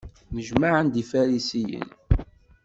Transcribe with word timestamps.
Nnejmaɛen-d 0.31 0.95
Ifarisiyen. 1.01 1.89